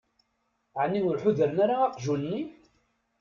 [0.81, 2.41] Ɛni ur ḥudren ara aqjun-nni?